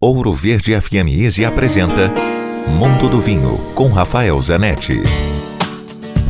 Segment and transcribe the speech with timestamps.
[0.00, 2.08] Ouro Verde FM Easy apresenta
[2.68, 5.02] Mundo do Vinho com Rafael Zanetti.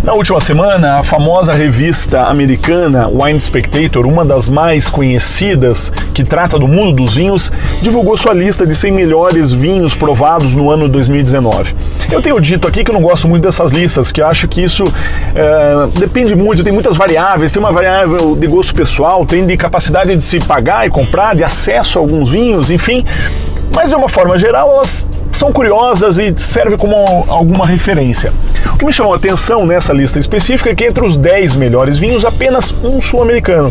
[0.03, 6.59] Na última semana, a famosa revista americana Wine Spectator, uma das mais conhecidas que trata
[6.59, 7.53] do mundo dos vinhos,
[7.83, 11.75] divulgou sua lista de 100 melhores vinhos provados no ano 2019.
[12.11, 14.85] Eu tenho dito aqui que eu não gosto muito dessas listas, que acho que isso
[15.35, 20.17] é, depende muito, tem muitas variáveis, tem uma variável de gosto pessoal, tem de capacidade
[20.17, 23.05] de se pagar e comprar, de acesso a alguns vinhos, enfim.
[23.75, 26.97] Mas de uma forma geral, elas são curiosas e servem como
[27.29, 28.33] alguma referência.
[28.75, 31.97] O que me chamou a atenção nessa lista específica é que entre os 10 melhores
[31.97, 33.71] vinhos, apenas um sul-americano,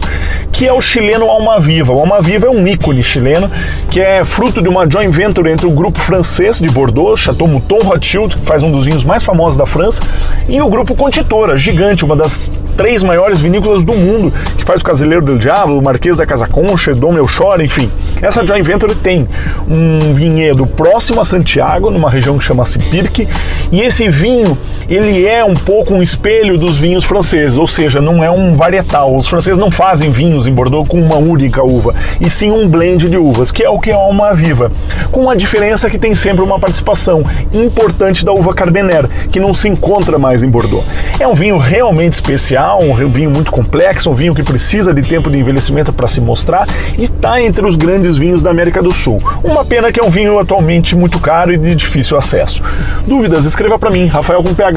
[0.52, 1.92] que é o chileno Almaviva.
[1.92, 3.52] O Almaviva é um ícone chileno,
[3.90, 7.80] que é fruto de uma joint venture entre o grupo francês de Bordeaux, Chateau Mouton
[7.80, 10.02] Rothschild, que faz um dos vinhos mais famosos da França,
[10.48, 14.84] e o grupo Contitora, gigante, uma das três maiores vinícolas do mundo, que faz o
[14.84, 17.92] Caseiro del Diablo, o Marquês da Casa Concha, Dom Melchor, enfim.
[18.22, 19.28] Essa joint venture tem
[19.68, 23.28] um vinhedo próximo a Santiago, numa região que chama-se Pirque,
[23.72, 24.58] e esse vinho
[24.90, 29.16] ele é um pouco um espelho dos vinhos franceses, ou seja, não é um varietal.
[29.16, 33.10] Os franceses não fazem vinhos em Bordeaux com uma única uva, e sim um blend
[33.10, 34.72] de uvas, que é o que é uma viva,
[35.12, 39.68] com a diferença que tem sempre uma participação importante da uva Carmener, que não se
[39.68, 40.86] encontra mais em Bordeaux.
[41.20, 45.30] É um vinho realmente especial, um vinho muito complexo, um vinho que precisa de tempo
[45.30, 46.66] de envelhecimento para se mostrar
[46.98, 49.22] e está entre os grandes vinhos da América do Sul.
[49.44, 52.64] Uma pena que é um vinho atualmente muito caro e de difícil acesso.
[53.06, 53.46] Dúvidas?
[53.46, 54.77] Escreva para mim, Rafael com PH,